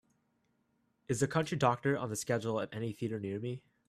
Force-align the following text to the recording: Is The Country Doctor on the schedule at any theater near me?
Is 1.07 1.19
The 1.19 1.27
Country 1.27 1.55
Doctor 1.59 1.95
on 1.95 2.09
the 2.09 2.15
schedule 2.15 2.59
at 2.59 2.73
any 2.73 2.91
theater 2.91 3.19
near 3.19 3.39
me? 3.39 3.61